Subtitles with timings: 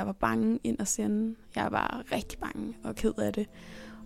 [0.00, 1.34] jeg var bange ind og sende.
[1.56, 3.46] Jeg var rigtig bange og ked af det.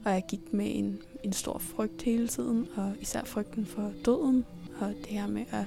[0.05, 4.44] Og jeg gik med en, en stor frygt hele tiden, og især frygten for døden,
[4.80, 5.65] og det her med, at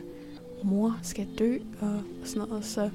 [0.63, 2.65] mor skal dø, og, og sådan noget.
[2.65, 2.89] Så,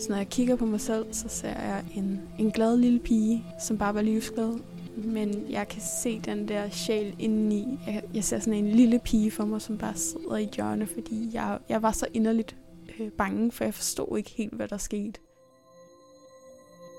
[0.00, 3.44] så når jeg kigger på mig selv, så ser jeg en, en glad lille pige,
[3.60, 4.58] som bare var livsglad.
[4.96, 7.78] Men jeg kan se den der sjæl indeni.
[7.86, 11.30] Jeg, jeg ser sådan en lille pige for mig, som bare sidder i hjørne, fordi
[11.32, 12.56] jeg, jeg var så inderligt
[12.98, 15.20] øh, bange, for jeg forstod ikke helt, hvad der skete.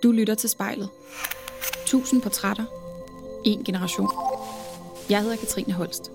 [0.04, 0.89] Du lytter til spejlet.
[1.85, 2.66] Tusind portrætter.
[3.45, 4.09] En generation.
[5.09, 6.12] Jeg hedder Katrine Holst.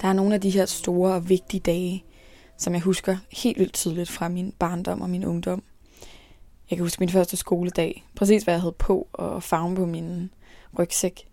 [0.00, 2.04] Der er nogle af de her store og vigtige dage,
[2.58, 5.62] som jeg husker helt vildt tydeligt fra min barndom og min ungdom.
[6.70, 10.30] Jeg kan huske min første skoledag, præcis hvad jeg havde på og farven på min
[10.78, 11.28] rygsæk.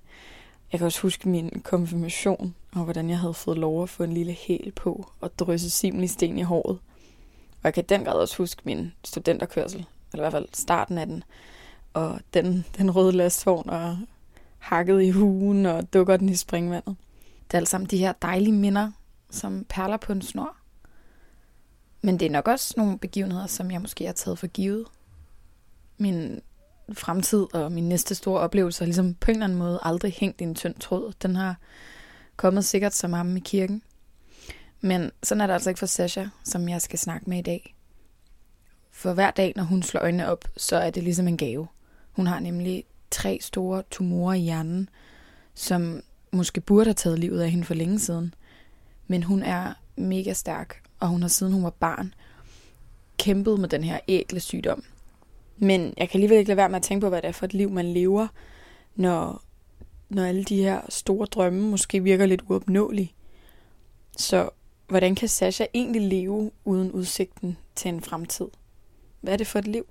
[0.72, 4.14] Jeg kan også huske min konfirmation, og hvordan jeg havde fået lov at få en
[4.14, 6.80] lille hæl på og drysse simlig sten i håret.
[7.60, 11.06] Og jeg kan den grad også huske min studenterkørsel, eller i hvert fald starten af
[11.06, 11.24] den,
[11.94, 13.98] og den, den røde lastvogn og
[14.58, 16.96] hakket i hugen og dukker den i springvandet.
[17.48, 18.92] Det er alt sammen de her dejlige minder,
[19.30, 20.56] som perler på en snor.
[22.02, 24.86] Men det er nok også nogle begivenheder, som jeg måske har taget for givet.
[25.98, 26.42] Min
[26.94, 30.42] fremtid og min næste store oplevelse har ligesom på en eller anden måde aldrig hængt
[30.42, 31.14] i en tynd tråd.
[31.22, 31.56] Den har
[32.36, 33.82] kommet sikkert som ham i kirken.
[34.82, 37.76] Men sådan er det altså ikke for Sasha, som jeg skal snakke med i dag.
[38.92, 41.68] For hver dag, når hun slår øjnene op, så er det ligesom en gave.
[42.12, 44.90] Hun har nemlig tre store tumorer i hjernen,
[45.54, 48.34] som måske burde have taget livet af hende for længe siden.
[49.08, 52.14] Men hun er mega stærk, og hun har siden hun var barn
[53.20, 54.84] kæmpet med den her ægle sygdom.
[55.58, 57.46] Men jeg kan alligevel ikke lade være med at tænke på, hvad det er for
[57.46, 58.28] et liv, man lever,
[58.96, 59.44] når,
[60.10, 63.14] når alle de her store drømme måske virker lidt uopnåelige.
[64.18, 64.50] Så
[64.90, 68.48] hvordan kan Sasha egentlig leve uden udsigten til en fremtid?
[69.22, 69.86] Hvad er det for et liv?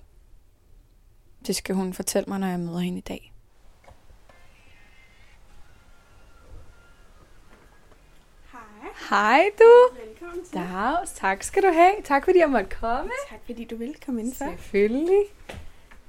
[1.47, 3.33] Det skal hun fortælle mig, når jeg møder hende i dag.
[8.53, 8.61] Hej.
[9.11, 9.97] Hej du!
[10.07, 10.55] Velkommen til.
[10.55, 11.95] Dags, tak skal du have.
[12.05, 13.11] Tak fordi jeg måtte komme.
[13.31, 14.45] Tak fordi du vil komme indenfor.
[14.45, 15.25] Selvfølgelig.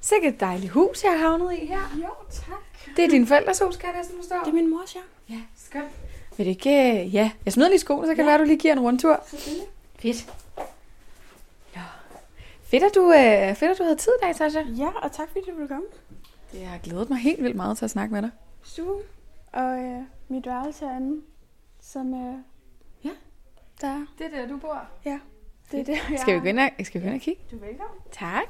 [0.02, 1.97] Sikkert et dejligt hus, jeg har havnet i her.
[2.02, 2.96] Jo, tak.
[2.96, 4.35] Det er din forældres hus, kan jeg næsten forstå.
[4.46, 5.02] Det er min mors, ja.
[5.30, 5.91] Ja, skønt.
[6.40, 7.02] Vil det ikke...
[7.06, 9.24] øh, Ja, jeg smider lige skoene, så kan det være, du lige giver en rundtur.
[9.26, 9.68] Selvfølgelig.
[10.00, 10.34] Fedt.
[11.76, 11.82] Ja.
[12.64, 14.60] Fedt, at du, øh, fedt, at du havde tid i dag, Sasha.
[14.78, 15.86] Ja, og tak fordi du vil komme.
[16.52, 18.30] Det har glædet mig helt vildt meget til at snakke med dig.
[18.64, 19.02] Stue
[19.54, 21.22] og øh, mit værelse herinde,
[21.82, 22.36] som øh,
[23.04, 23.10] Ja.
[23.82, 24.06] der er.
[24.18, 24.82] Det er der, du bor.
[25.06, 25.20] Ja,
[25.72, 27.42] det er det, jeg Skal vi gå ind og, skal vi gå ind og kigge?
[27.52, 28.00] Du er velkommen.
[28.12, 28.48] Tak.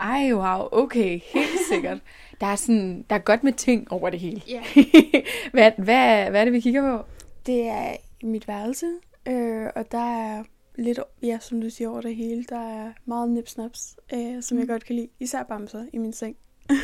[0.00, 1.98] Ej, wow, okay, helt sikkert.
[2.40, 4.42] Der er, sådan, der er godt med ting over det hele.
[4.48, 4.62] Ja.
[5.52, 7.04] hvad, hvad, hvad er det, vi kigger på?
[7.46, 8.86] Det er mit værelse,
[9.28, 10.44] øh, og der er
[10.78, 12.44] lidt, ja, som du siger, over det hele.
[12.48, 15.08] Der er meget nipsnaps, øh, som jeg godt kan lide.
[15.20, 16.36] Især bamser i min seng.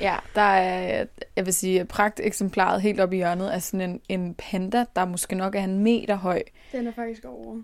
[0.00, 4.34] Ja, der er, jeg vil sige, pragteksemplaret helt oppe i hjørnet er sådan en, en
[4.34, 6.42] panda, der måske nok er en meter høj.
[6.72, 7.62] Den er faktisk over.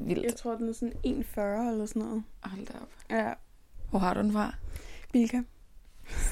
[0.00, 0.24] Vildt.
[0.24, 2.22] Jeg tror, den er sådan 1,40 eller sådan noget.
[2.42, 2.88] Hold da op.
[3.10, 3.32] Ja,
[3.94, 4.54] Hvor har du den fra?
[5.12, 5.42] Bilka.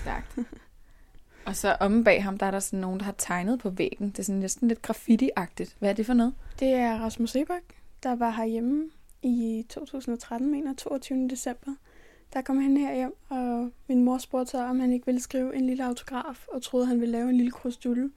[0.03, 0.39] Stærkt.
[1.47, 4.11] Og så omme bag ham, der er der sådan nogen, der har tegnet på væggen.
[4.11, 5.77] Det er sådan næsten lidt graffiti-agtigt.
[5.78, 6.34] Hvad er det for noget?
[6.59, 7.62] Det er Rasmus Sebak,
[8.03, 8.91] der var herhjemme
[9.23, 11.28] i 2013, mener 22.
[11.28, 11.75] december.
[12.33, 15.56] Der kom han her hjem, og min mor spurgte så, om han ikke ville skrive
[15.56, 18.11] en lille autograf, og troede, han ville lave en lille krusdulle.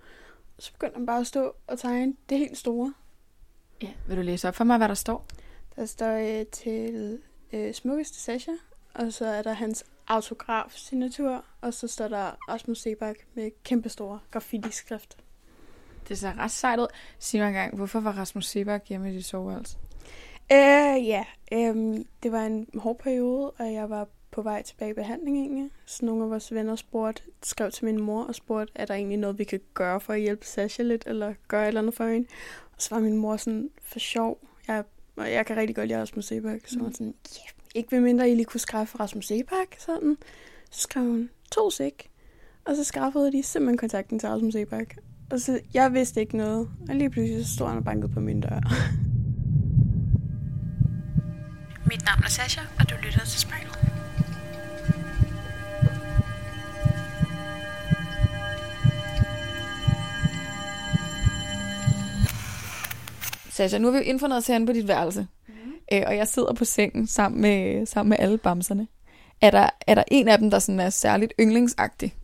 [0.60, 2.94] Så begyndte han bare at stå og tegne det helt store.
[3.82, 3.90] Ja.
[4.08, 5.26] Vil du læse op for mig, hvad der står?
[5.76, 7.20] Der står øh, til
[7.54, 8.52] øh, smukkeste Sasha,
[8.96, 15.18] og så er der hans autograf-signatur, og så står der Rasmus Sebak med kæmpestore graffiti-skrift.
[16.08, 16.88] Det ser ret sejt ud.
[17.20, 19.78] Sig mig engang, hvorfor var Rasmus Sebak hjemme i dit soveværelse?
[20.52, 24.94] Øh, ja, øhm, det var en hård periode, og jeg var på vej tilbage i
[24.94, 25.72] behandling egentlig.
[25.86, 29.18] Så nogle af vores venner spurgte, skrev til min mor og spurgte, er der egentlig
[29.18, 32.08] noget, vi kan gøre for at hjælpe Sasha lidt, eller gøre et eller andet for
[32.08, 32.28] hende?
[32.76, 34.84] Og så var min mor sådan, for sjov, jeg,
[35.16, 38.00] og jeg kan rigtig godt lide Rasmus Sebak, så hun var sådan, yeah, ikke ved
[38.00, 40.18] mindre, I lige kunne skrive for Rasmus Sebak, sådan.
[40.72, 42.10] Så skrev hun, to sæk.
[42.66, 44.96] Og så skaffede de simpelthen kontakten til Rasmus Sebak.
[45.32, 48.20] Og så, jeg vidste ikke noget, og lige pludselig så stod han og bankede på
[48.20, 48.50] min dør.
[51.90, 53.80] Mit navn er Sasha, og du lytter til spejlet.
[63.50, 65.28] Sasha, nu har vi jo indfundet os herinde på dit værelse.
[65.94, 68.88] Øh, og jeg sidder på sengen sammen med, sammen med alle bamserne.
[69.42, 72.16] Er der, er der en af dem, der sådan er særligt yndlingsagtig?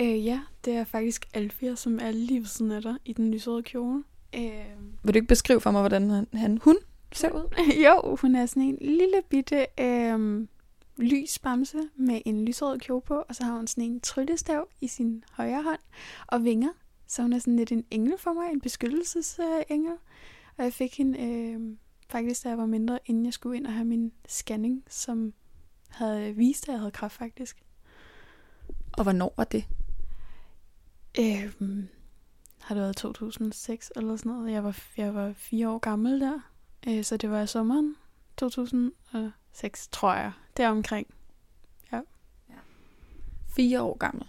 [0.00, 3.30] Øh, ja, det er faktisk Alfia, som er lige ved siden af dig i den
[3.30, 4.04] lysrøde kjole.
[4.34, 4.42] Øh,
[5.02, 6.76] Vil du ikke beskrive for mig, hvordan han, han hun
[7.12, 7.54] ser ud?
[7.84, 10.48] jo, hun er sådan en lille bitte øhm,
[10.96, 14.88] lys bamse med en lysrød kjole på, og så har hun sådan en tryllestav i
[14.88, 15.80] sin højre hånd
[16.26, 16.70] og vinger.
[17.06, 19.92] Så hun er sådan lidt en engel for mig, en beskyttelsesengel.
[20.56, 21.60] Og jeg fik hende øh,
[22.08, 25.32] faktisk, da jeg var mindre, inden jeg skulle ind og have min scanning, som
[25.88, 27.62] havde vist, at jeg havde kræft faktisk.
[28.92, 29.64] Og hvornår var det?
[31.18, 31.52] Øh,
[32.60, 34.52] har det været 2006 eller sådan noget.
[34.52, 36.40] Jeg var, jeg var fire år gammel der.
[36.88, 37.96] Øh, så det var i sommeren
[38.36, 40.32] 2006, tror jeg.
[40.56, 41.06] Deromkring.
[43.48, 44.28] Fire år gammel.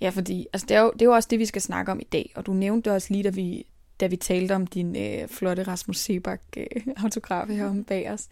[0.00, 2.00] Ja, fordi altså, det, er jo, det er jo også det, vi skal snakke om
[2.00, 2.32] i dag.
[2.36, 3.66] Og du nævnte også lige, da vi,
[4.00, 6.66] da vi talte om din øh, flotte Rasmus Sebak øh,
[7.04, 8.28] autograf her om bag os.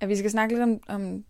[0.00, 1.24] At vi skal snakke lidt om, om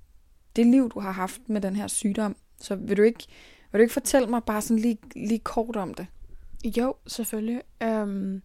[0.57, 2.37] det liv, du har haft med den her sygdom.
[2.61, 3.25] Så vil du ikke,
[3.73, 6.07] vil du ikke fortælle mig bare sådan lige, lige kort om det?
[6.65, 7.63] Jo, selvfølgelig.
[7.83, 8.43] Øhm,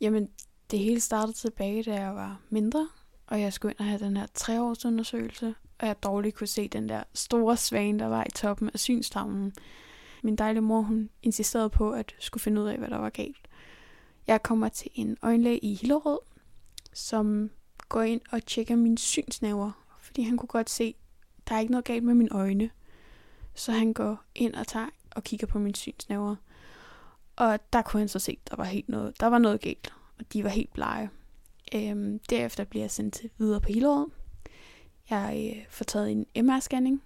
[0.00, 0.28] jamen,
[0.70, 2.88] det hele startede tilbage, da jeg var mindre,
[3.26, 6.88] og jeg skulle ind og have den her treårsundersøgelse, og jeg dårligt kunne se den
[6.88, 9.52] der store svane, der var i toppen af synstavnen.
[10.22, 13.48] Min dejlige mor, hun insisterede på, at skulle finde ud af, hvad der var galt.
[14.26, 16.18] Jeg kommer til en øjenlæge i Hillerød,
[16.92, 17.50] som
[17.88, 20.94] går ind og tjekker mine synsnæver, fordi han kunne godt se,
[21.48, 22.70] der er ikke noget galt med mine øjne.
[23.54, 26.36] Så han går ind og tager og kigger på mine synsnæver.
[27.36, 29.94] Og der kunne han så se, at der var, helt noget, der var noget galt,
[30.18, 31.10] og de var helt blege.
[31.74, 34.06] Øhm, derefter bliver jeg sendt til videre på Hillerød.
[35.10, 37.02] Jeg øh, får taget en MR-scanning,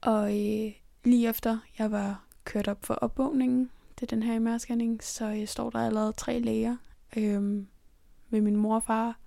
[0.00, 0.72] og øh,
[1.04, 5.70] lige efter jeg var kørt op for opvågningen til den her MR-scanning, så øh, står
[5.70, 6.76] der allerede tre læger
[7.16, 7.42] øh,
[8.30, 9.18] med min mor og far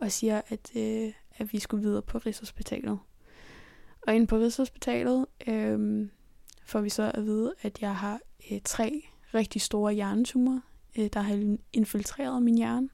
[0.00, 2.98] og siger, at, øh, at vi skulle videre på Rigshospitalet.
[4.06, 6.08] Og inde på Rigshospitalet øh,
[6.64, 8.20] får vi så at vide, at jeg har
[8.50, 9.02] øh, tre
[9.34, 10.60] rigtig store hjernetumorer,
[10.98, 12.88] øh, der har infiltreret min hjerne.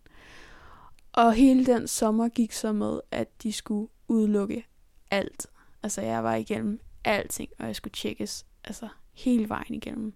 [1.13, 4.67] Og hele den sommer gik så med, at de skulle udelukke
[5.11, 5.47] alt.
[5.83, 10.15] Altså jeg var igennem alting, og jeg skulle tjekkes altså hele vejen igennem.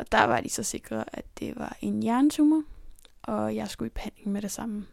[0.00, 2.62] Og der var de så sikre, at det var en hjernetumor,
[3.22, 4.86] og jeg skulle i behandling med det samme.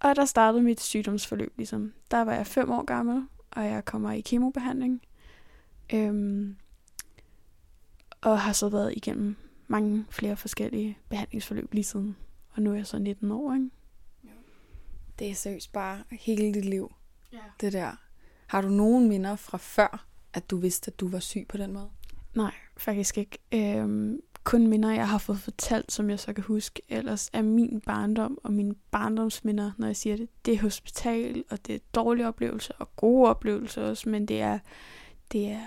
[0.00, 1.92] Og der startede mit sygdomsforløb ligesom.
[2.10, 5.02] Der var jeg fem år gammel, og jeg kommer i kemobehandling.
[5.94, 6.56] Øhm,
[8.20, 9.36] og har så været igennem
[9.68, 12.16] mange flere forskellige behandlingsforløb lige siden.
[12.52, 13.70] Og nu er jeg så 19 år, ikke?
[15.18, 16.92] Det er seriøst bare hele dit liv,
[17.32, 17.38] Ja.
[17.60, 17.92] det der.
[18.46, 21.72] Har du nogen minder fra før, at du vidste, at du var syg på den
[21.72, 21.90] måde?
[22.34, 23.38] Nej, faktisk ikke.
[23.54, 26.82] Øhm, kun minder, jeg har fået fortalt, som jeg så kan huske.
[26.88, 31.66] Ellers er min barndom og mine barndomsminder, når jeg siger det, det er hospital, og
[31.66, 34.58] det er dårlige oplevelser og gode oplevelser også, men det er,
[35.32, 35.60] det er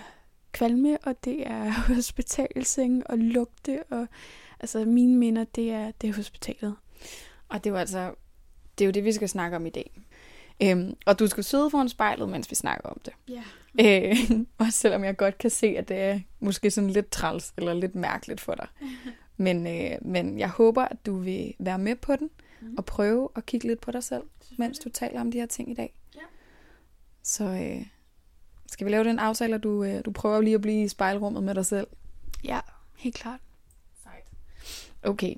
[0.52, 4.08] kvalme, og det er hospitalseng og lugte, og
[4.60, 6.76] altså mine minder, det er, det er hospitalet.
[7.50, 8.14] Og det er jo altså,
[8.78, 10.02] det er jo det, vi skal snakke om i dag.
[10.62, 13.14] Øhm, og du skal sidde foran spejlet, mens vi snakker om det.
[13.30, 13.44] Ja.
[14.10, 14.16] Øh,
[14.68, 17.96] også selvom jeg godt kan se, at det er måske sådan lidt træls eller lidt
[17.96, 18.68] mærkeligt for dig.
[19.38, 22.30] Men, øh, men jeg håber, at du vil være med på den
[22.62, 22.76] Mhm.
[22.78, 24.24] og prøve at kigge lidt på dig selv,
[24.58, 25.94] mens du taler om de her ting i dag.
[26.16, 26.20] Ja.
[27.24, 27.86] Så øh,
[28.68, 31.44] skal vi lave den aftale, at du, øh, du prøver lige at blive i spejlrummet
[31.44, 31.88] med dig selv?
[32.44, 32.60] Ja,
[32.98, 33.40] helt klart.
[35.04, 35.36] Okay.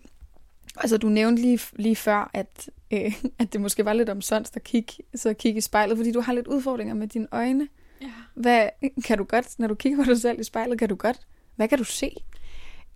[0.77, 4.63] Altså, du nævnte lige, lige før, at, øh, at det måske var lidt omsonst at
[4.63, 7.67] kigge, så kigge i spejlet, fordi du har lidt udfordringer med dine øjne.
[8.01, 8.11] Ja.
[8.33, 8.69] Hvad
[9.05, 11.19] kan du godt, når du kigger på dig selv i spejlet, kan du godt,
[11.55, 12.15] hvad kan du se?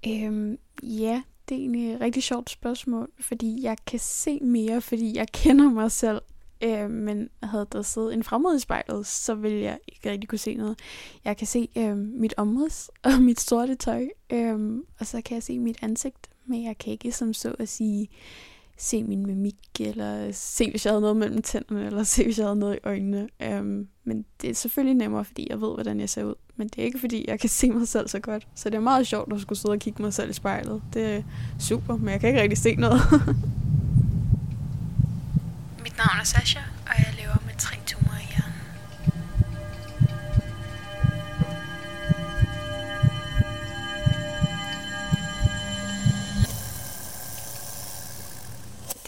[0.08, 5.18] Øhm, ja, det er egentlig et rigtig sjovt spørgsmål, fordi jeg kan se mere, fordi
[5.18, 6.22] jeg kender mig selv.
[6.64, 10.40] Øh, men havde der siddet en fremmed i spejlet, så ville jeg ikke rigtig kunne
[10.40, 10.80] se noget.
[11.26, 15.44] Jeg kan se øh, mit omrids og mit sorte tøj, øh, og så kan jeg
[15.44, 18.10] se mit ansigt, men jeg kan ikke som så at sige
[18.80, 22.46] se min mimik, eller se, hvis jeg havde noget mellem tænderne, eller se, hvis jeg
[22.46, 23.30] havde noget i øjnene.
[23.60, 26.36] Um, men det er selvfølgelig nemmere, fordi jeg ved, hvordan jeg ser ud.
[26.56, 28.48] Men det er ikke, fordi jeg kan se mig selv så godt.
[28.56, 30.82] Så det er meget sjovt at skulle sidde og kigge mig selv i spejlet.
[30.94, 31.24] Det er
[31.60, 33.02] super, men jeg kan ikke rigtig se noget.
[35.84, 37.76] Mit navn er Sasha, og jeg lever med tre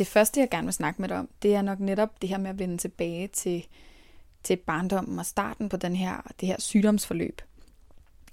[0.02, 2.38] Det første, jeg gerne vil snakke med dig om, det er nok netop det her
[2.38, 3.68] med at vende tilbage til,
[4.44, 7.42] til barndommen og starten på den her, det her sygdomsforløb.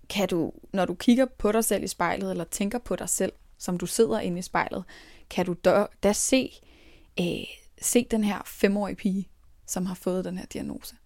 [0.08, 3.32] Kan du, når du kigger på dig selv i spejlet, eller tænker på dig selv,
[3.58, 4.84] som du sidder inde i spejlet,
[5.30, 6.52] kan du da, da se,
[7.20, 7.26] øh,
[7.82, 9.28] se den her femårige pige,
[9.66, 10.96] som har fået den her diagnose?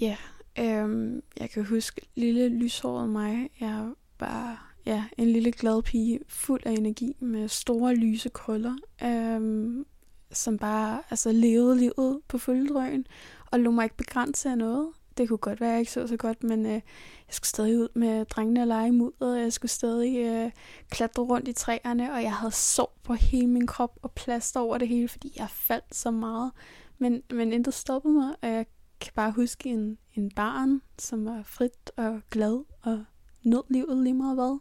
[0.00, 0.16] Ja,
[0.58, 3.50] øhm, jeg kan huske lille lyshåret mig.
[3.60, 8.74] Jeg var ja, en lille glad pige, fuld af energi med store lyse krøller.
[9.04, 9.86] Øhm,
[10.32, 13.06] som bare altså, levede livet på fulde drøn,
[13.50, 14.88] og lå mig ikke begrænse af noget.
[15.16, 16.82] Det kunne godt være, at jeg ikke så så godt, men øh, jeg
[17.30, 20.50] skulle stadig ud med drengene og lege imod, og jeg skulle stadig øh,
[20.90, 24.78] klatre rundt i træerne, og jeg havde sår på hele min krop og plaster over
[24.78, 26.52] det hele, fordi jeg faldt så meget.
[26.98, 28.66] Men, men intet stoppede mig, og jeg
[29.00, 33.04] kan bare huske en, en barn, som var frit og glad og
[33.42, 34.58] nød livet lige meget hvad.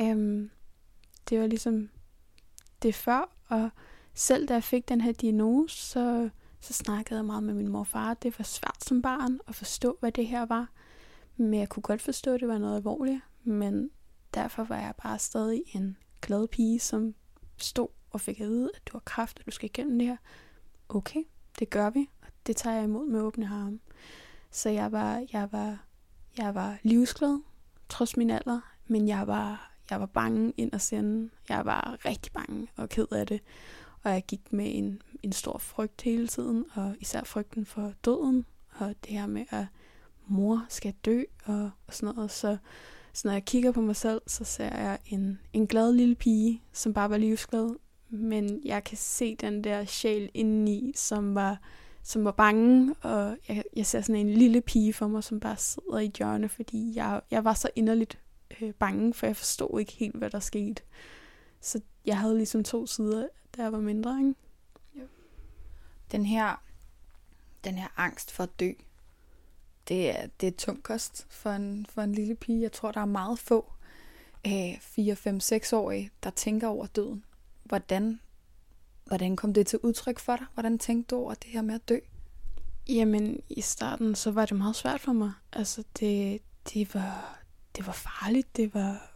[0.00, 0.50] Øhm,
[1.28, 1.88] det var ligesom
[2.82, 3.70] det før, og
[4.14, 6.30] selv da jeg fik den her diagnose, så,
[6.60, 8.14] så snakkede jeg meget med min mor og far.
[8.14, 10.70] Det var svært som barn at forstå, hvad det her var.
[11.36, 13.20] Men jeg kunne godt forstå, at det var noget alvorligt.
[13.44, 13.90] Men
[14.34, 17.14] derfor var jeg bare stadig en glad pige, som
[17.56, 20.16] stod og fik at vide, at du har kraft, og du skal igennem det her.
[20.88, 21.22] Okay,
[21.58, 23.78] det gør vi, og det tager jeg imod med åbne arme.
[24.50, 25.84] Så jeg var, jeg var,
[26.38, 27.38] jeg var livsglad,
[27.88, 31.30] trods min alder, men jeg var, jeg var bange ind og sende.
[31.48, 33.40] Jeg var rigtig bange og ked af det.
[34.02, 38.46] Og jeg gik med en, en stor frygt hele tiden, og især frygten for døden,
[38.78, 39.66] og det her med, at
[40.26, 42.30] mor skal dø, og, og sådan noget.
[42.30, 42.56] Så,
[43.12, 46.62] så når jeg kigger på mig selv, så ser jeg en, en glad lille pige,
[46.72, 47.76] som bare var livsglad,
[48.08, 51.60] men jeg kan se den der sjæl indeni, som var,
[52.08, 55.56] som var bange, og jeg, jeg ser sådan en lille pige for mig, som bare
[55.56, 58.18] sidder i hjørne, fordi jeg, jeg var så inderligt
[58.60, 60.82] øh, bange, for jeg forstod ikke helt, hvad der skete.
[61.60, 64.34] Så jeg havde ligesom to sider, da jeg var mindre, ikke?
[64.96, 65.00] Ja.
[66.12, 66.62] Den her,
[67.64, 68.70] den her angst for at dø,
[69.88, 72.62] det er, det er tung kost for en, for en lille pige.
[72.62, 73.72] Jeg tror, der er meget få
[74.46, 77.24] øh, 4, 5, 6 årige, der tænker over døden.
[77.64, 78.20] Hvordan,
[79.08, 80.46] hvordan kom det til udtryk for dig?
[80.54, 81.98] Hvordan tænkte du over det her med at dø?
[82.88, 85.32] Jamen, i starten, så var det meget svært for mig.
[85.52, 86.40] Altså, det,
[86.74, 87.38] det, var,
[87.76, 88.56] det var farligt.
[88.56, 89.10] Det var,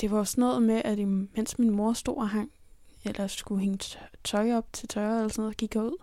[0.00, 2.50] det var sådan noget med, at mens min mor stod og hang,
[3.04, 3.78] eller skulle hænge
[4.24, 5.96] tøj op til tørre, eller sådan noget, gik jeg ud.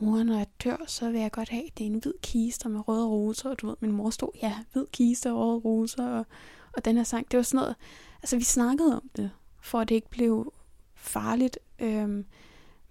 [0.00, 2.88] Mor, når jeg dør, så vil jeg godt have, det er en hvid kiste med
[2.88, 6.26] røde roser, og du ved, min mor stod, ja, hvid kiste og røde roser, og,
[6.72, 7.76] og den her sang, det var sådan noget,
[8.22, 10.52] altså vi snakkede om det, for at det ikke blev
[10.94, 11.58] farligt.
[11.78, 12.24] Øhm,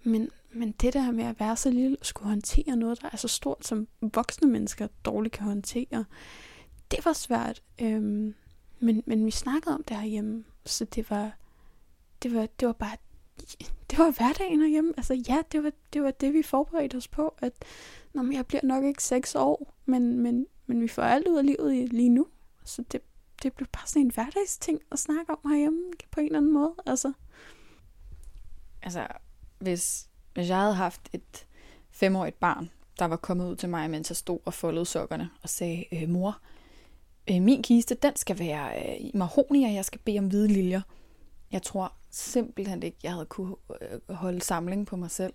[0.02, 3.16] men, men det der med at være så lille og skulle håndtere noget, der er
[3.16, 6.04] så stort, som voksne mennesker dårligt kan håndtere,
[6.90, 7.62] det var svært.
[7.80, 8.34] Øhm,
[8.80, 11.32] men, men vi snakkede om det herhjemme, så det var,
[12.22, 12.96] det var, det var bare,
[13.90, 14.94] det var hverdagen herhjemme.
[14.96, 17.52] Altså ja, det var, det var det, vi forberedte os på, at
[18.12, 21.46] når jeg bliver nok ikke seks år, men, men, men vi får alt ud af
[21.46, 22.26] livet lige nu.
[22.64, 23.00] Så det,
[23.42, 26.74] det blev bare sådan en hverdagsting at snakke om herhjemme på en eller anden måde.
[26.86, 27.12] Altså
[28.82, 29.06] altså,
[29.58, 31.46] hvis, hvis jeg havde haft et
[31.90, 35.48] femårigt barn, der var kommet ud til mig, mens jeg stod og foldede sokkerne og
[35.48, 36.38] sagde, øh, mor,
[37.30, 40.48] øh, min kiste, den skal være øh, i mahoni, og jeg skal bede om hvide
[40.48, 40.80] liljer.
[41.52, 45.32] Jeg tror simpelthen ikke, jeg havde kunne øh, holde samling på mig selv.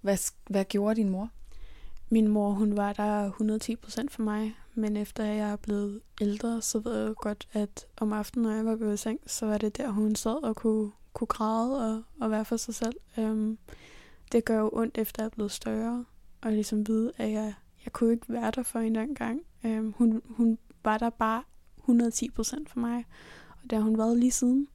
[0.00, 1.30] Hvad, hvad gjorde din mor?
[2.10, 6.78] Min mor, hun var der 110% for mig, men efter jeg er blevet ældre, så
[6.78, 9.76] ved jeg godt, at om aftenen, når jeg var gået i seng, så var det
[9.76, 12.96] der, hun sad og kunne kunne græde og, og være for sig selv.
[13.18, 13.58] Øhm,
[14.32, 16.04] det gør jo ondt, efter jeg er blevet større,
[16.40, 19.40] og ligesom vide, at jeg, jeg kunne ikke være der for hende gang.
[19.64, 21.42] Øhm, hun, hun var der bare
[21.78, 23.04] 110 procent for mig,
[23.62, 24.68] og det har hun været lige siden.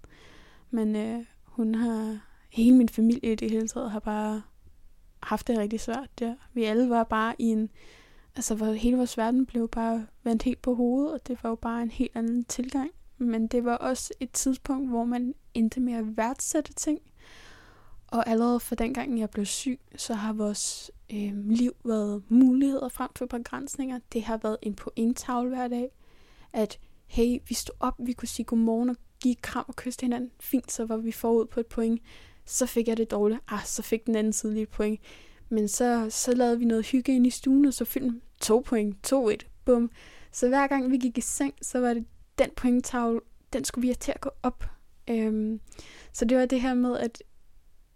[0.71, 4.41] Men øh, hun har, hele min familie i det hele taget, har bare
[5.23, 6.35] haft det rigtig svært der.
[6.53, 7.69] Vi alle var bare i en,
[8.35, 11.55] altså hvor hele vores verden blev bare vendt helt på hovedet, og det var jo
[11.55, 12.91] bare en helt anden tilgang
[13.23, 16.99] men det var også et tidspunkt, hvor man endte med at værdsætte ting.
[18.07, 22.89] Og allerede fra den gang, jeg blev syg, så har vores øh, liv været muligheder
[22.89, 23.99] frem for begrænsninger.
[24.13, 25.89] Det har været en pointtavle hver dag.
[26.53, 30.31] At hey, vi stod op, vi kunne sige godmorgen og give kram og kysse hinanden.
[30.39, 32.01] Fint, så var vi forud på et point.
[32.45, 33.39] Så fik jeg det dårligt.
[33.47, 34.99] Ah, så fik den anden side lige et point.
[35.49, 39.13] Men så, så lavede vi noget hygge ind i stuen, og så film to point,
[39.13, 39.91] 2-1, bum.
[40.31, 42.05] Så hver gang vi gik i seng, så var det
[42.37, 43.19] den pointtavle,
[43.53, 44.65] den skulle vi have til at gå op.
[45.09, 45.59] Øhm,
[46.13, 47.23] så det var det her med, at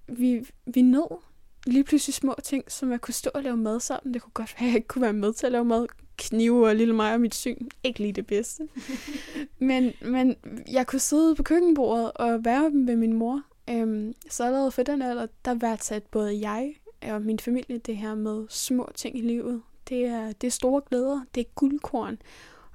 [0.07, 1.19] vi, vi nåede
[1.65, 4.13] lige pludselig små ting, som jeg kunne stå og lave mad sammen.
[4.13, 5.87] Det kunne godt være, at jeg ikke kunne være med til at lave mad.
[6.17, 7.67] Knive og lille mig og mit syn.
[7.83, 8.67] Ikke lige det bedste.
[9.59, 10.35] men, men
[10.71, 13.41] jeg kunne sidde på køkkenbordet og være med min mor.
[13.69, 18.15] Øhm, så allerede for den alder, der værdsatte både jeg og min familie det her
[18.15, 19.61] med små ting i livet.
[19.89, 21.21] Det er, det er store glæder.
[21.35, 22.17] Det er guldkorn.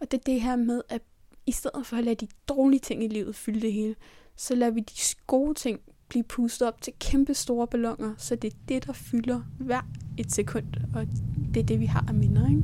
[0.00, 1.02] Og det er det her med at
[1.46, 3.94] i stedet for at lade de dårlige ting i livet fylde det hele,
[4.36, 8.52] så lader vi de gode ting blive pustet op til kæmpe store ballonger, så det
[8.52, 9.82] er det, der fylder hver
[10.18, 11.06] et sekund, og
[11.54, 12.62] det er det, vi har af minder, ikke?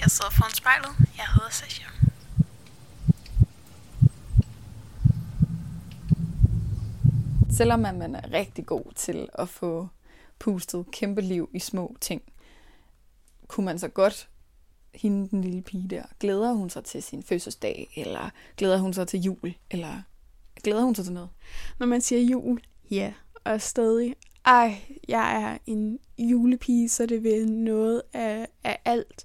[0.00, 0.90] Jeg sidder foran spejlet.
[1.16, 1.92] Jeg hedder Sasha.
[7.52, 9.88] selvom man er rigtig god til at få
[10.38, 12.22] pustet kæmpe liv i små ting,
[13.52, 14.28] kunne man så godt
[14.94, 19.08] hende, den lille pige der, glæder hun sig til sin fødselsdag, eller glæder hun sig
[19.08, 20.02] til jul, eller
[20.62, 21.30] glæder hun sig til noget?
[21.78, 23.12] Når man siger jul, ja,
[23.44, 29.24] og stadig, ej, jeg er en julepige, så det vil noget af, af alt.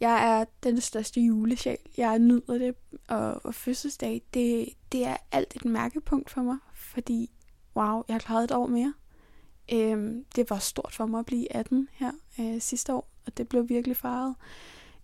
[0.00, 1.78] Jeg er den største julesjæl.
[1.96, 2.74] Jeg nyder det,
[3.08, 7.30] og, og fødselsdag, det, det er alt et mærkepunkt for mig, fordi,
[7.76, 8.94] wow, jeg har klaret et år mere.
[9.72, 13.48] Øhm, det var stort for mig at blive 18 her øh, sidste år, og det
[13.48, 14.34] blev virkelig fejret.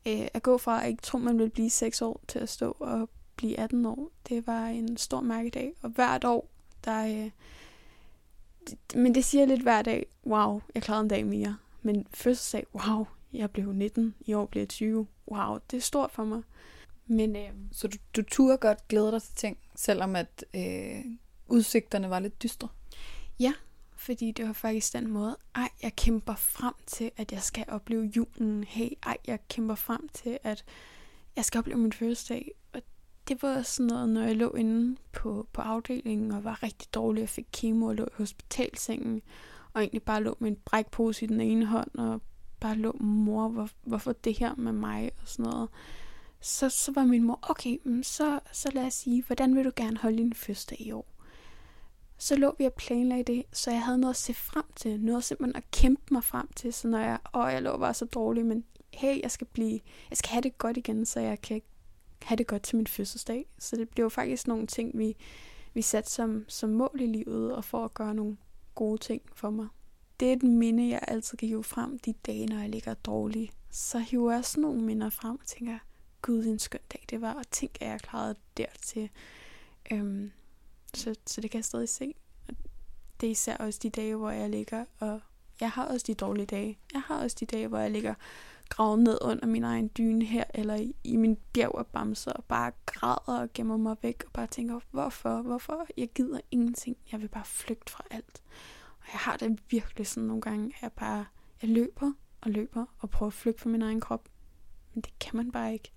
[0.08, 2.76] Øh, at gå fra at ikke tro, man ville blive 6 år, til at stå
[2.80, 5.72] og blive 18 år, det var en stor mærkedag.
[5.82, 6.48] Og hvert år,
[6.84, 7.06] der...
[7.06, 7.30] Øh,
[8.94, 11.56] men det siger lidt hver dag, wow, jeg klarede en dag mere.
[11.82, 15.06] Men fødselsdag, wow, jeg blev 19, i år bliver jeg 20.
[15.30, 16.42] Wow, det er stort for mig.
[17.06, 21.04] Men, øh, Så du, du turde godt glæde dig til ting, selvom at øh,
[21.48, 22.68] udsigterne var lidt dystre?
[23.40, 23.52] Ja,
[23.98, 28.04] fordi det var faktisk den måde, ej, jeg kæmper frem til, at jeg skal opleve
[28.16, 28.64] julen.
[28.64, 30.64] Hey, ej, jeg kæmper frem til, at
[31.36, 32.50] jeg skal opleve min fødselsdag.
[32.72, 32.82] Og
[33.28, 37.22] det var sådan noget, når jeg lå inde på, på afdelingen og var rigtig dårlig
[37.22, 39.22] og fik kemo og lå i hospitalsengen,
[39.72, 42.22] og egentlig bare lå med en brækpose i den ene hånd, og
[42.60, 45.68] bare lå, mor, hvor, hvorfor det her med mig, og sådan noget.
[46.40, 49.96] Så, så var min mor, okay, så, så lad os sige, hvordan vil du gerne
[49.96, 51.17] holde din fødselsdag i år?
[52.18, 55.24] Så lå vi og planlagde det, så jeg havde noget at se frem til, noget
[55.24, 58.46] simpelthen at kæmpe mig frem til, så når jeg, åh, jeg lå bare så dårlig,
[58.46, 61.62] men hey, jeg skal blive, jeg skal have det godt igen, så jeg kan
[62.22, 63.46] have det godt til min fødselsdag.
[63.58, 65.16] Så det blev faktisk nogle ting, vi,
[65.74, 68.36] vi satte som, som mål i livet, og for at gøre nogle
[68.74, 69.68] gode ting for mig.
[70.20, 73.50] Det er et minde, jeg altid kan hive frem de dage, når jeg ligger dårlig.
[73.70, 75.78] Så hiver jeg sådan nogle minder frem og tænker,
[76.22, 79.10] gud, en skøn dag det var, og tænk, at jeg klarede dertil.
[79.92, 80.32] Øhm,
[80.94, 82.14] så, så det kan jeg stadig se.
[83.20, 85.20] Det er især også de dage, hvor jeg ligger, og
[85.60, 86.78] jeg har også de dårlige dage.
[86.92, 88.14] Jeg har også de dage, hvor jeg ligger
[88.68, 92.44] gravet ned under min egen dyne her, eller i, i min bjerg af bamser, og
[92.44, 95.86] bare græder og gemmer mig væk, og bare tænker, hvorfor, hvorfor?
[95.96, 96.96] Jeg gider ingenting.
[97.12, 98.42] Jeg vil bare flygte fra alt.
[99.00, 101.26] Og jeg har det virkelig sådan nogle gange, at jeg bare,
[101.62, 104.28] jeg løber og løber, og prøver at flygte fra min egen krop.
[104.94, 105.92] Men det kan man bare ikke.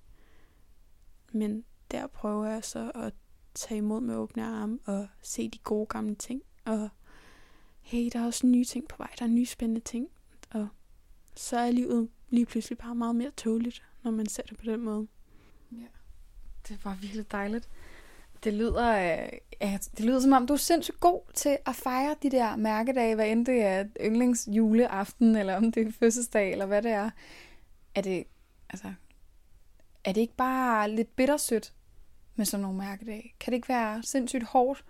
[1.33, 3.13] Men der prøver jeg så at
[3.53, 6.41] tage imod med åbne arme og se de gode gamle ting.
[6.65, 6.89] Og
[7.81, 9.09] hey, der er også nye ting på vej.
[9.19, 10.07] Der er nye spændende ting.
[10.49, 10.67] Og
[11.35, 14.81] så er livet lige pludselig bare meget mere tåligt, når man ser det på den
[14.81, 15.07] måde.
[15.71, 15.85] Ja.
[16.67, 17.69] Det var virkelig dejligt.
[18.43, 19.29] Det lyder, øh,
[19.61, 23.15] ja, det lyder som om, du er sindssygt god til at fejre de der mærkedage,
[23.15, 27.09] hvad end det er yndlingsjuleaften, eller om det er fødselsdag, eller hvad det er.
[27.95, 28.23] Er det,
[28.69, 28.93] altså,
[30.03, 31.73] er det ikke bare lidt bittersødt
[32.35, 33.33] med sådan nogle mærkedage?
[33.39, 34.85] Kan det ikke være sindssygt hårdt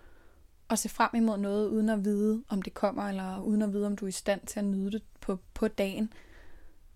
[0.70, 3.86] at se frem imod noget, uden at vide, om det kommer, eller uden at vide,
[3.86, 6.12] om du er i stand til at nyde det på, på dagen?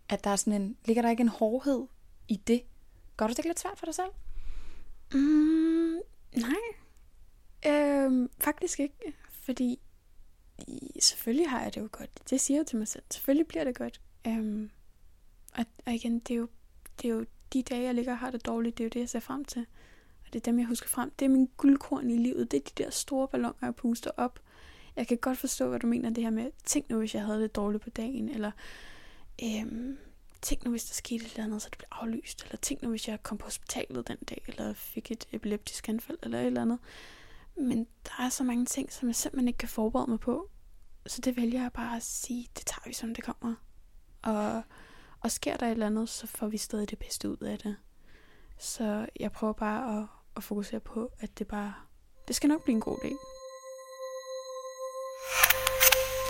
[0.09, 1.87] At der er sådan en, ligger der ikke en hårdhed
[2.29, 2.63] i det?
[3.17, 4.11] Gør du det ikke lidt svært for dig selv?
[5.15, 6.01] Mm,
[6.37, 6.77] nej.
[7.67, 9.15] Øhm, faktisk ikke.
[9.31, 9.81] Fordi
[11.01, 12.31] selvfølgelig har jeg det jo godt.
[12.31, 13.03] Det siger jeg til mig selv.
[13.11, 14.01] Selvfølgelig bliver det godt.
[14.27, 14.71] Øhm,
[15.59, 16.49] og, og igen, det er, jo,
[17.03, 19.01] det er jo de dage, jeg ligger og har det dårligt, det er jo det,
[19.01, 19.67] jeg ser frem til.
[20.27, 21.12] Og det er dem, jeg husker frem.
[21.19, 22.51] Det er min guldkorn i livet.
[22.51, 24.41] Det er de der store balloner, jeg puster op.
[24.97, 27.43] Jeg kan godt forstå, hvad du mener, det her med, tænk nu, hvis jeg havde
[27.43, 28.51] det dårligt på dagen, eller
[29.43, 29.99] øhm,
[30.43, 32.89] tænk nu, hvis der skete et eller andet, så det blev aflyst, eller tænk nu,
[32.91, 36.62] hvis jeg kom på hospitalet den dag, eller fik et epileptisk anfald, eller et eller
[36.62, 36.79] andet.
[37.57, 40.51] Men der er så mange ting, som jeg simpelthen ikke kan forberede mig på.
[41.07, 43.55] Så det vælger jeg bare at sige, det tager vi, som det kommer.
[44.23, 44.62] Og,
[45.21, 47.77] og sker der et eller andet, så får vi stadig det bedste ud af det.
[48.59, 51.75] Så jeg prøver bare at, at fokusere på, at det bare,
[52.29, 53.16] det skal nok blive en god dag.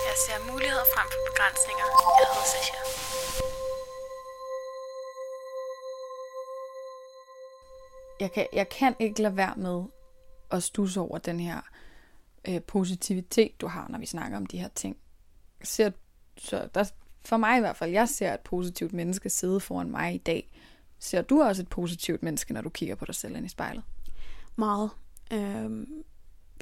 [0.08, 1.84] Jeg ser muligheder frem for begrænsninger.
[2.20, 2.78] Jeg hedder Sasha.
[8.20, 9.84] Jeg kan, jeg kan ikke lade være med
[10.50, 11.60] at stusse over den her
[12.48, 14.96] øh, positivitet, du har, når vi snakker om de her ting.
[15.60, 15.90] Jeg ser,
[16.36, 16.84] så der,
[17.24, 20.50] for mig i hvert fald, jeg ser et positivt menneske sidde foran mig i dag.
[20.98, 23.84] Ser du også et positivt menneske, når du kigger på dig selv ind i spejlet?
[24.56, 24.90] Meget.
[25.32, 26.04] Øhm,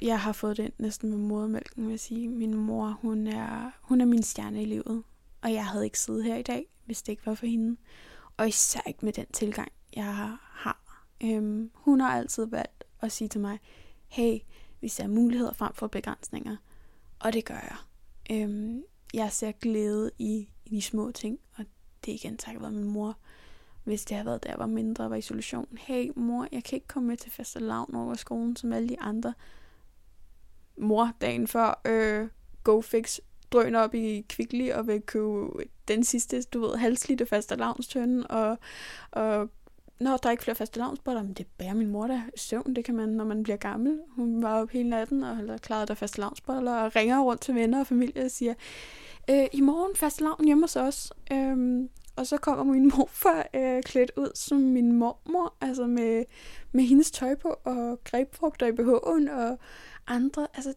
[0.03, 2.29] jeg har fået det næsten med modermælken, vil jeg sige.
[2.29, 5.03] Min mor, hun er, hun er min stjerne i livet.
[5.43, 7.77] Og jeg havde ikke siddet her i dag, hvis det ikke var for hende.
[8.37, 10.45] Og især ikke med den tilgang, jeg har.
[11.25, 13.59] Øhm, hun har altid valgt at sige til mig,
[14.09, 14.39] hey,
[14.81, 16.57] vi ser muligheder frem for begrænsninger.
[17.19, 17.77] Og det gør jeg.
[18.31, 18.83] Øhm,
[19.15, 21.65] jeg ser glæde i, i de små ting, og
[22.05, 23.19] det er igen takket være min mor.
[23.85, 25.69] Hvis det har været, da jeg var mindre og var i isolation.
[25.79, 29.01] Hey mor, jeg kan ikke komme med til fast lavn over skolen som alle de
[29.01, 29.35] andre.
[30.77, 32.29] mor dagen før øh,
[32.65, 33.19] go fix
[33.53, 35.49] drøner op i Kvickly og vil købe
[35.89, 38.59] den sidste, du ved, halvslidte faste lavnstønde, og,
[39.11, 39.51] og
[40.01, 42.85] når der er ikke flere faste lavnsboller, men det bærer min mor da søvn, det
[42.85, 44.01] kan man, når man bliver gammel.
[44.09, 47.55] Hun var op hele natten og har klaret der faste lavnsboller og ringer rundt til
[47.55, 48.55] venner og familie og siger,
[49.31, 51.13] øh, i morgen faste lavn hjemme hos os.
[51.33, 56.25] Øhm, og så kommer min morfar øh, klædt ud som min mormor, altså med,
[56.73, 59.59] med hendes tøj på og grebfrugter i BH'en og
[60.07, 60.47] andre.
[60.55, 60.75] Altså,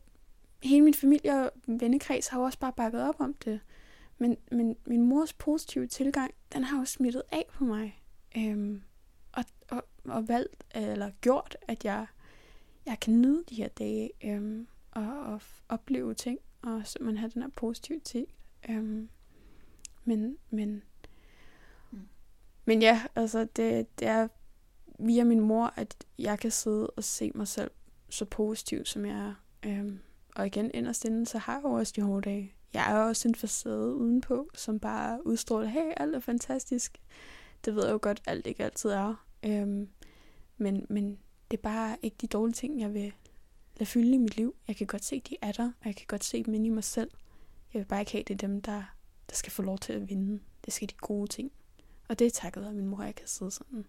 [0.64, 3.60] hele min familie og vennekreds har jo også bare bakket op om det.
[4.18, 8.02] Men, men min mors positive tilgang, den har jo smittet af på mig.
[8.38, 8.82] Øhm,
[9.32, 12.06] og, og, og valgt, eller gjort, at jeg,
[12.86, 17.42] jeg kan nyde de her dage, øhm, og, og opleve ting, og simpelthen have den
[17.42, 18.26] her positivitet.
[18.70, 19.10] Øhm,
[20.04, 20.84] men, men
[22.68, 24.28] men ja, altså det, det er
[25.00, 27.72] via min mor, at jeg kan sidde og se mig selv
[28.10, 29.34] så positiv, som jeg er.
[29.66, 30.00] Øhm,
[30.36, 32.54] og igen, inderst inden, så har jeg jo også de hårde dage.
[32.74, 36.98] Jeg er også en facade udenpå, som bare udstråler, hey, alt er fantastisk.
[37.66, 39.26] Det ved jeg jo godt, alt ikke altid er.
[39.46, 39.90] Øhm,
[40.58, 41.20] men, men
[41.52, 43.14] det er bare ikke de dårlige ting, jeg vil
[43.78, 44.56] lade fylde i mit liv.
[44.68, 46.70] Jeg kan godt se, de er der, og jeg kan godt se dem inde i
[46.70, 47.12] mig selv.
[47.74, 48.84] Jeg vil bare ikke have, det er dem, der,
[49.30, 50.40] der skal få lov til at vinde.
[50.66, 51.52] Det skal de gode ting.
[52.08, 53.86] Og det er takket af min mor, jeg kan sidde sådan.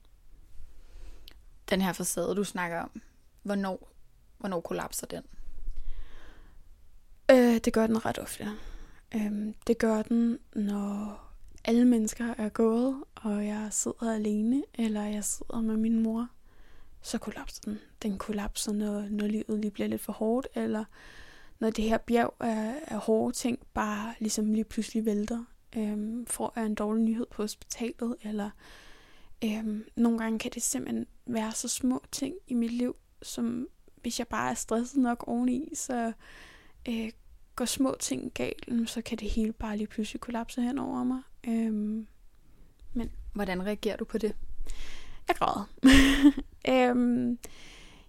[1.71, 3.03] Den her facade, du snakker om,
[3.43, 3.93] hvornår,
[4.39, 5.23] hvornår kollapser den?
[7.31, 8.49] Øh, det gør den ret ofte.
[9.15, 11.25] Øh, det gør den, når
[11.65, 16.29] alle mennesker er gået, og jeg sidder alene, eller jeg sidder med min mor,
[17.03, 17.79] så kollapser den.
[18.03, 20.85] Den kollapser, når, når livet lige bliver lidt for hårdt, eller
[21.59, 25.45] når det her bjerg af, af hårde ting bare ligesom lige pludselig vælter.
[25.77, 28.51] Øhm, får jeg en dårlig nyhed på hospitalet, eller
[29.45, 33.69] øhm, nogle gange kan det simpelthen være så små ting i mit liv, som
[34.03, 36.13] hvis jeg bare er stresset nok oveni, så
[36.89, 37.11] øh,
[37.57, 41.23] går små ting galt, så kan det hele bare lige pludselig kollapse hen over mig.
[41.47, 42.07] Øhm,
[42.93, 44.37] men hvordan reagerer du på det?
[45.29, 45.69] Jeg græder.
[46.91, 47.39] øhm,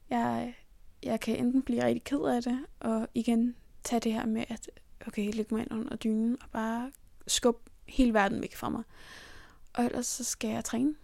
[0.09, 0.55] jeg,
[1.03, 4.69] jeg kan enten blive rigtig ked af det, og igen tage det her med, at
[5.07, 6.91] okay, lægge mig ind under dynen, og bare
[7.31, 8.83] skubbe hele verden væk fra mig.
[9.73, 10.95] Og ellers så skal jeg træne.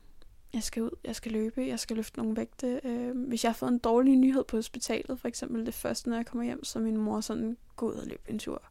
[0.53, 2.81] Jeg skal ud, jeg skal løbe, jeg skal løfte nogle vægte.
[2.83, 6.15] Øh, hvis jeg har fået en dårlig nyhed på hospitalet, for eksempel det første, når
[6.15, 8.61] jeg kommer hjem, så min mor sådan, gå ud og løbe en tur.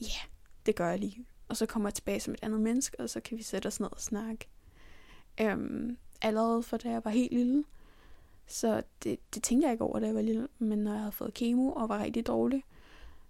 [0.00, 0.28] Ja, yeah,
[0.66, 1.26] det gør jeg lige.
[1.48, 3.80] Og så kommer jeg tilbage som et andet menneske, og så kan vi sætte os
[3.80, 4.48] ned og snakke.
[5.40, 7.64] Øhm, allerede for da jeg var helt lille.
[8.46, 10.48] Så det, det tænkte jeg ikke over, da jeg var lille.
[10.58, 12.64] Men når jeg havde fået kemo og var rigtig dårlig,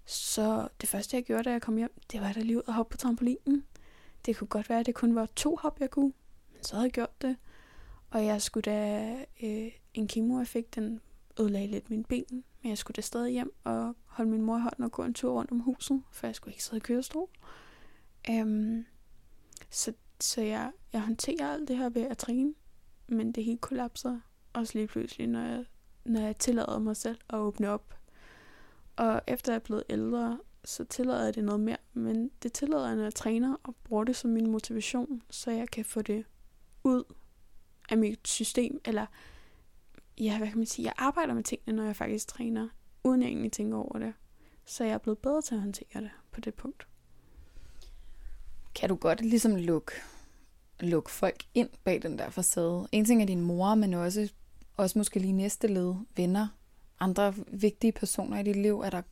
[0.06, 2.74] så det første, jeg gjorde, da jeg kom hjem, det var at lige ud og
[2.74, 3.64] hoppe på trampolinen.
[4.26, 6.12] Det kunne godt være, at det kun var to hop, jeg kunne.
[6.52, 7.36] Men så havde jeg gjort det.
[8.10, 9.10] Og jeg skulle da
[9.42, 11.00] øh, en kemo, jeg fik, den
[11.40, 12.44] ødelagde lidt mine ben.
[12.62, 15.14] Men jeg skulle da stadig hjem og holde min mor i hånden og gå en
[15.14, 17.28] tur rundt om huset, for jeg skulle ikke sidde i kørestol.
[18.30, 18.86] Um,
[19.70, 22.54] så så jeg, jeg håndterer alt det her ved at træne,
[23.08, 24.20] men det hele kollapser
[24.52, 25.64] også lige pludselig, når jeg,
[26.04, 27.94] når jeg tillader mig selv at åbne op.
[28.96, 32.86] Og efter jeg er blevet ældre, så tillader jeg det noget mere, men det tillader
[32.86, 36.24] jeg, når jeg træner og bruger det som min motivation, så jeg kan få det
[36.84, 37.04] ud
[37.90, 39.06] af mit system, eller
[40.18, 42.68] ja, hvad kan man sige, jeg arbejder med tingene, når jeg faktisk træner,
[43.04, 44.14] uden jeg egentlig tænker over det.
[44.64, 46.86] Så jeg er blevet bedre til at håndtere det på det punkt.
[48.74, 49.92] Kan du godt ligesom lukke,
[50.80, 52.88] lukke folk ind bag den der facade?
[52.92, 54.32] En ting er din mor, men også,
[54.76, 56.48] også måske lige næste led, venner,
[57.00, 58.80] andre vigtige personer i dit liv.
[58.80, 59.02] Er der,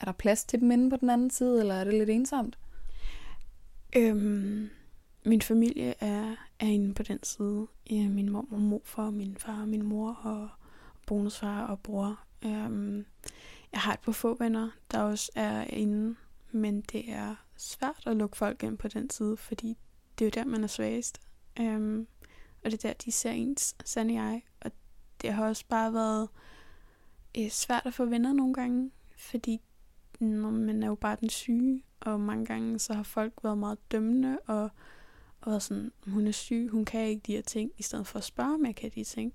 [0.00, 2.58] er der plads til dem inde på den anden side, eller er det lidt ensomt?
[3.96, 4.70] Øhm,
[5.24, 7.66] min familie er, er inde på den side.
[7.90, 10.48] Ja, min mor og morfar, min far, min mor og
[11.06, 12.20] bonusfar og bror.
[12.44, 13.06] Øhm,
[13.72, 16.16] jeg har et par få venner, der også er inde,
[16.50, 19.78] men det er svært at lukke folk ind på den side, fordi
[20.18, 21.20] det er jo der, man er svagest.
[21.60, 22.06] Øhm,
[22.64, 24.42] og det er der, de ser ens sande jeg.
[24.60, 24.70] Og
[25.22, 26.28] det har også bare været
[27.38, 29.60] øh, svært at få venner nogle gange, fordi
[30.20, 33.78] når man er jo bare den syge, og mange gange så har folk været meget
[33.92, 34.70] dømmende, og,
[35.40, 38.18] og været sådan, hun er syg, hun kan ikke de her ting, i stedet for
[38.18, 39.34] at spørge, om jeg kan de ting.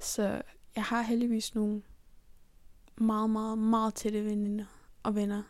[0.00, 0.42] Så
[0.76, 1.82] jeg har heldigvis nogle
[2.96, 4.64] meget, meget, meget tætte veninder
[5.02, 5.42] og venner,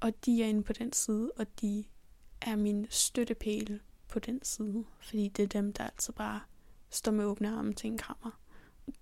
[0.00, 1.84] og de er inde på den side, og de
[2.40, 4.84] er min støttepæle på den side.
[5.00, 6.40] Fordi det er dem, der altså bare
[6.90, 8.40] står med åbne arme til en krammer.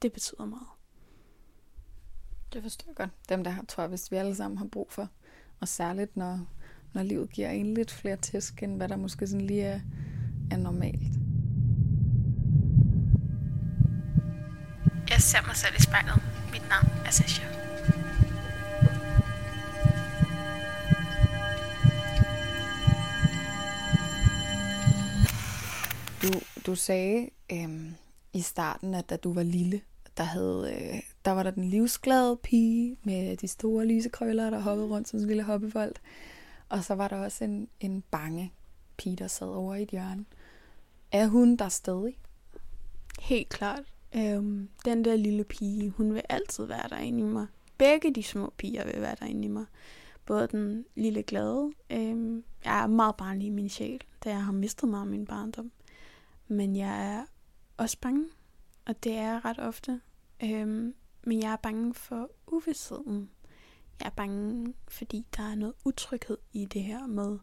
[0.03, 0.76] Det betyder meget.
[2.53, 3.11] Det forstår jeg godt.
[3.29, 5.09] Dem, der tror jeg, hvis vi alle sammen har brug for.
[5.61, 6.47] Og særligt, når,
[6.93, 9.81] når livet giver en lidt flere tæsk, end hvad der måske sådan lige er,
[10.51, 11.13] er normalt.
[15.11, 16.23] Jeg ser mig selv i spejlet.
[16.53, 17.47] Mit navn er Sasha.
[26.23, 27.95] Du, du sagde øhm,
[28.33, 29.81] i starten, at da du var lille,
[30.17, 34.61] der havde, øh, der var der den livsglade pige med de store lyse krøller, der
[34.61, 35.93] hoppede rundt som en lille hoppebold.
[36.69, 38.53] Og så var der også en, en bange
[38.97, 40.25] pige, der sad over i et hjørne.
[41.13, 42.19] Er hun der stadig?
[43.21, 43.83] Helt klart.
[44.17, 47.47] Øhm, den der lille pige, hun vil altid være derinde i mig.
[47.79, 49.65] Begge de små piger vil være derinde i mig.
[50.27, 51.73] Både den lille glade.
[51.91, 55.27] Øhm, jeg er meget barnlig i min sjæl, da jeg har mistet meget af min
[55.27, 55.71] barndom.
[56.49, 57.25] Men jeg er
[57.77, 58.25] også bange,
[58.87, 60.01] og det er jeg ret ofte.
[60.43, 60.95] Øhm,
[61.27, 63.31] men jeg er bange for uvidsheden.
[64.01, 67.39] Jeg er bange, fordi der er noget utryghed i det her med,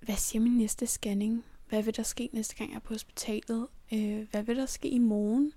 [0.00, 1.44] hvad siger min næste scanning?
[1.68, 3.66] Hvad vil der ske næste gang jeg er på hospitalet?
[3.92, 5.52] Øh, hvad vil der ske i morgen?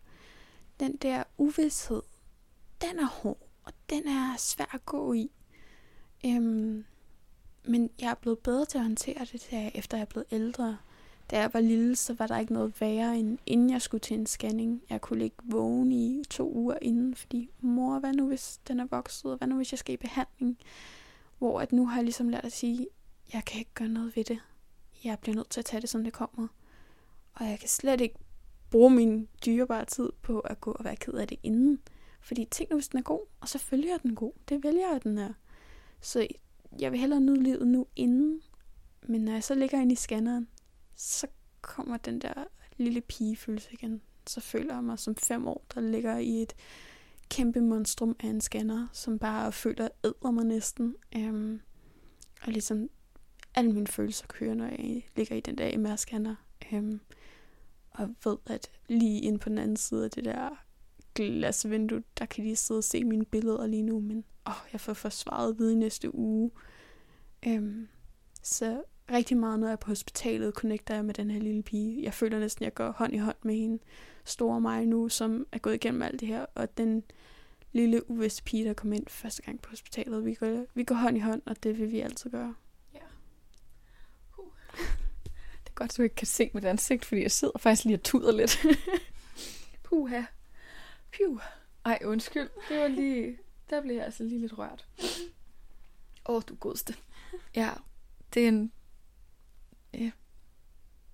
[0.80, 2.02] Den der uvidshed,
[2.82, 5.32] den er hård, og den er svær at gå i.
[6.26, 6.86] Øhm,
[7.64, 10.78] men jeg er blevet bedre til at håndtere det, efter jeg er blevet ældre.
[11.32, 14.20] Da jeg var lille, så var der ikke noget værre, end inden jeg skulle til
[14.20, 14.84] en scanning.
[14.90, 18.86] Jeg kunne ligge vågen i to uger inden, fordi mor, hvad nu hvis den er
[18.86, 20.58] vokset, og hvad nu hvis jeg skal i behandling?
[21.38, 22.88] Hvor at nu har jeg ligesom lært at sige,
[23.34, 24.40] jeg kan ikke gøre noget ved det.
[25.04, 26.48] Jeg bliver nødt til at tage det, som det kommer.
[27.34, 28.16] Og jeg kan slet ikke
[28.72, 31.80] bruge min dyrebare tid på at gå og være ked af det inden.
[32.22, 34.32] Fordi tænk nu, hvis den er god, og så følger jeg den god.
[34.50, 35.34] Det vælger jeg, at den er.
[36.02, 36.28] Så
[36.80, 38.42] jeg vil hellere nyde livet nu inden.
[39.02, 40.48] Men når jeg så ligger ind i scanneren,
[41.00, 41.28] så
[41.62, 42.34] kommer den der
[42.78, 44.02] lille pigefølelse igen.
[44.28, 46.54] Så føler jeg mig som fem år, der ligger i et
[47.30, 50.96] kæmpe monstrum af en scanner, som bare føler æder mig næsten.
[51.16, 51.62] Øhm,
[52.42, 52.90] og ligesom
[53.56, 56.36] alle mine følelser kører, når jeg ligger i den der MR-scanner.
[56.74, 57.00] Øhm,
[57.92, 60.64] og ved, at lige ind på den anden side af det der
[61.16, 64.94] glasvindue, der kan de sidde og se mine billeder lige nu, men åh, jeg får
[64.94, 66.52] forsvaret ved i næste uge.
[67.48, 67.88] Øhm,
[68.44, 72.04] så rigtig meget, når jeg er på hospitalet, connecter jeg med den her lille pige.
[72.04, 73.80] Jeg føler næsten, at jeg går hånd i hånd med hende.
[74.26, 76.46] Store mig nu, som er gået igennem alt det her.
[76.56, 77.04] Og den
[77.72, 80.26] lille uvidste pige, der kom ind første gang på hospitalet.
[80.26, 82.56] Vi går, vi går hånd i hånd, og det vil vi altid gøre.
[82.94, 83.00] Ja.
[84.38, 84.46] Uh.
[85.54, 87.98] Det er godt, at du ikke kan se mit ansigt, fordi jeg sidder faktisk lige
[87.98, 88.66] og tuder lidt.
[89.84, 90.22] Puha.
[91.12, 91.40] Piu.
[91.86, 92.50] Ej, undskyld.
[92.70, 93.38] Det var lige...
[93.70, 94.88] Der blev jeg altså lige lidt rørt.
[96.26, 96.96] Åh, oh, du godste.
[97.56, 97.70] Ja,
[98.34, 98.72] det er en
[99.94, 100.12] ja,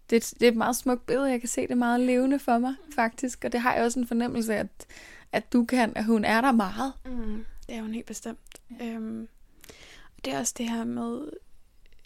[0.10, 1.30] det, det er et meget smukt billede.
[1.30, 3.44] Jeg kan se det meget levende for mig, faktisk.
[3.46, 4.86] Og det har jeg også en fornemmelse af, at,
[5.32, 6.94] at du kan, at hun er der meget.
[7.06, 8.62] Mm, det er hun helt bestemt.
[8.80, 8.86] Ja.
[8.86, 9.28] Øhm,
[10.26, 11.30] det er også det her med,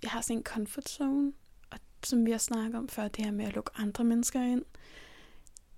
[0.04, 1.34] jeg har sådan en comfort zone,
[1.70, 4.66] og som vi har snakket om før, det her med at lukke andre mennesker ind.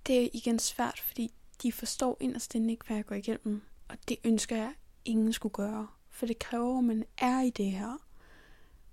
[0.06, 3.62] Det er igen svært, fordi de forstår inderst ikke, hvad jeg går igennem.
[3.88, 4.72] Og det ønsker jeg,
[5.04, 5.86] ingen skulle gøre.
[6.10, 7.98] For det kræver, at man er i det her.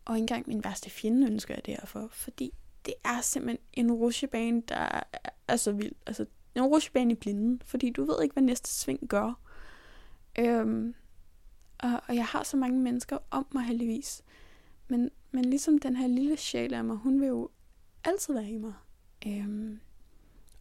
[0.10, 2.54] Og ikke engang min værste fjende ønsker jeg derfor, fordi
[2.86, 5.04] det er simpelthen en rushebane, der
[5.48, 5.96] er så vild.
[6.08, 9.34] Altså, en rushebane i blinden, fordi du ved ikke, hvad næste sving gør.
[10.40, 10.96] Øhm,
[11.78, 14.24] og, og jeg har så mange mennesker om mig heldigvis.
[14.88, 17.50] Men, men ligesom den her lille sjæl af mig, hun vil jo
[18.04, 18.74] altid være i mig.
[19.28, 19.80] Øhm,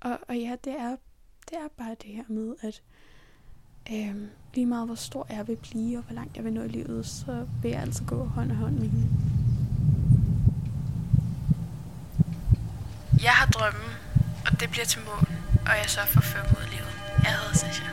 [0.01, 0.97] og, og ja, det er,
[1.51, 2.83] det er bare det her med, at
[3.93, 6.69] øhm, lige meget hvor stor jeg vil blive, og hvor langt jeg vil nå i
[6.69, 9.28] livet, så vil jeg altså gå hånd i hånd med hende.
[13.23, 13.85] Jeg har drømme,
[14.47, 15.29] og det bliver til mål,
[15.67, 16.93] og jeg så for før mod livet.
[17.25, 17.85] Jeg hedder Sasha.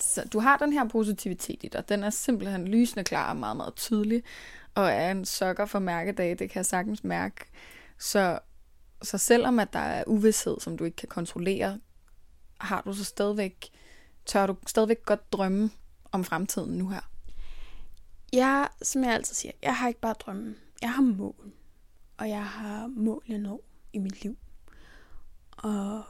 [0.00, 1.88] Så du har den her positivitet i dig.
[1.88, 4.22] Den er simpelthen lysende klar og meget, meget tydelig.
[4.74, 7.44] Og er en sokker for mærkedag, det kan jeg sagtens mærke.
[7.98, 8.38] Så,
[9.02, 11.78] så selvom at der er uvidshed, som du ikke kan kontrollere,
[12.60, 13.68] har du så stadigvæk,
[14.26, 15.70] tør du stadigvæk godt drømme
[16.12, 17.13] om fremtiden nu her?
[18.34, 20.54] Jeg, som jeg altid siger, jeg har ikke bare drømme.
[20.82, 21.52] Jeg har mål.
[22.18, 23.60] Og jeg har mål, jeg når
[23.92, 24.36] i mit liv.
[25.56, 26.04] Og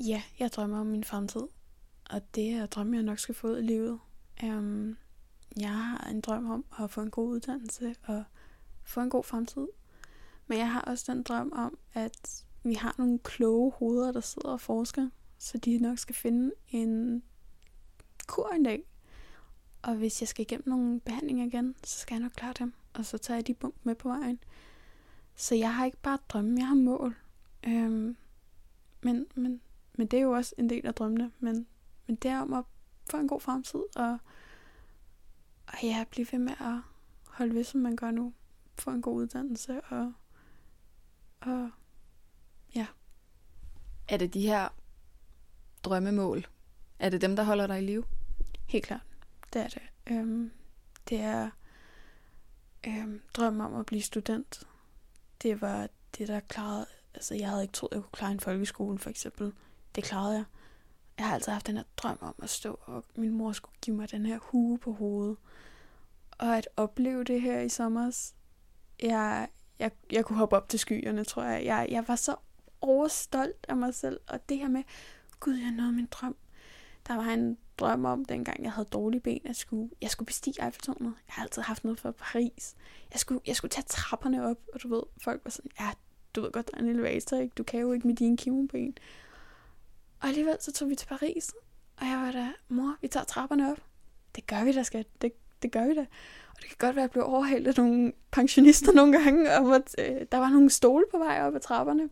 [0.00, 1.42] ja, jeg drømmer om min fremtid.
[2.10, 3.98] Og det er drømme, jeg nok skal få ud i livet.
[4.42, 4.96] Um,
[5.56, 8.24] jeg har en drøm om at få en god uddannelse og
[8.82, 9.66] få en god fremtid.
[10.46, 14.48] Men jeg har også den drøm om, at vi har nogle kloge hoveder, der sidder
[14.48, 15.08] og forsker,
[15.38, 17.22] så de nok skal finde en
[18.26, 18.89] kur en dag.
[19.82, 22.72] Og hvis jeg skal igennem nogle behandlinger igen, så skal jeg nok klare dem.
[22.94, 24.38] Og så tager jeg de bump med på vejen.
[25.36, 27.16] Så jeg har ikke bare drømme, jeg har mål.
[27.66, 28.16] Øhm,
[29.02, 29.60] men, men,
[29.94, 31.32] men det er jo også en del af drømmene.
[31.38, 31.66] Men,
[32.06, 32.64] men det er om at
[33.10, 33.80] få en god fremtid.
[33.96, 34.18] Og,
[35.66, 36.80] og ja, blive ved med at
[37.26, 38.32] holde ved, som man gør nu.
[38.78, 39.80] Få en god uddannelse.
[39.80, 40.12] Og,
[41.40, 41.70] og
[42.74, 42.86] ja.
[44.08, 44.68] Er det de her
[45.84, 46.46] drømmemål?
[46.98, 48.04] Er det dem, der holder dig i live?
[48.66, 49.09] Helt klart.
[49.52, 49.82] Det er det.
[50.06, 50.50] Øhm,
[51.08, 51.50] det er
[52.86, 54.62] Øhm, drømmen om at blive student.
[55.42, 56.86] Det var det, der klarede...
[57.14, 59.52] Altså, jeg havde ikke troet, jeg kunne klare en folkeskole, for eksempel.
[59.94, 60.44] Det klarede jeg.
[61.18, 63.96] Jeg har altid haft den her drøm om at stå, og min mor skulle give
[63.96, 65.36] mig den her hue på hovedet.
[66.30, 68.32] Og at opleve det her i sommer,
[69.02, 71.64] jeg, jeg, jeg kunne hoppe op til skyerne, tror jeg.
[71.64, 71.86] jeg.
[71.90, 72.36] Jeg var så
[72.80, 74.82] overstolt af mig selv, og det her med,
[75.40, 76.36] gud, jeg nåede min drøm.
[77.08, 80.64] Der var en drøm om, dengang jeg havde dårlige ben, at skulle, jeg skulle bestige
[80.64, 81.14] Eiffeltårnet.
[81.26, 82.74] Jeg har altid haft noget for Paris.
[83.12, 85.90] Jeg skulle, jeg skulle tage trapperne op, og du ved, folk var sådan, ja,
[86.34, 87.54] du ved godt, der er en elevator, ikke?
[87.54, 88.98] Du kan jo ikke med dine kimoben.
[90.20, 91.52] Og alligevel så tog vi til Paris,
[91.96, 93.78] og jeg var der, mor, vi tager trapperne op.
[94.36, 95.06] Det gør vi da, skat.
[95.22, 95.32] Det,
[95.62, 96.06] det gør vi da.
[96.50, 99.74] Og det kan godt være, at jeg blev overhældt af nogle pensionister nogle gange, og
[99.74, 102.08] at, øh, der var nogle stole på vej op ad trapperne.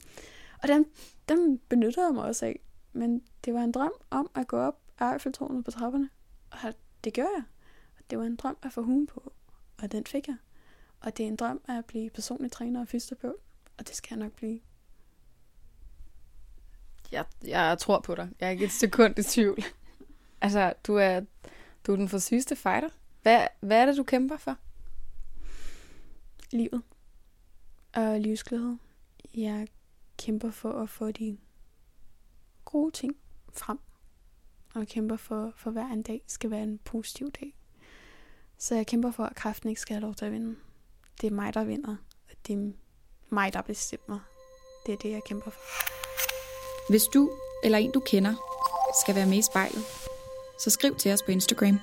[0.63, 0.93] Og dem,
[1.29, 2.61] dem benyttede jeg mig også af.
[2.99, 6.11] Men det var en drøm om at gå op af Eiffeltårnet på trapperne.
[6.51, 7.45] Og det gør jeg.
[7.99, 9.33] Og det var en drøm at få hugen på.
[9.83, 10.37] Og den fik jeg.
[11.01, 13.37] Og det er en drøm at blive personlig træner og fysioterapeut.
[13.79, 14.61] Og det skal jeg nok blive.
[17.13, 18.29] Jeg, jeg tror på dig.
[18.41, 19.65] Jeg er ikke et sekund i tvivl.
[20.41, 21.21] altså, du er,
[21.87, 22.89] du er den for sygeste fighter.
[23.23, 24.57] Hvad, hvad er det, du kæmper for?
[26.51, 26.83] Livet.
[27.95, 28.79] Og livsglæde.
[29.35, 29.69] Jeg
[30.17, 31.39] kæmper for at få de
[32.73, 33.17] gode ting
[33.53, 33.79] frem.
[34.75, 37.57] Og jeg kæmper for, for hver en dag skal være en positiv dag.
[38.59, 40.57] Så jeg kæmper for, at kraften ikke skal have lov til at vinde.
[41.21, 41.97] Det er mig, der vinder.
[42.31, 42.73] Og det er
[43.31, 44.19] mig, der bestemmer.
[44.87, 45.61] Det er det, jeg kæmper for.
[46.93, 47.31] Hvis du
[47.65, 48.35] eller en, du kender,
[49.03, 49.85] skal være med i spejlet,
[50.65, 51.81] så skriv til os på Instagram.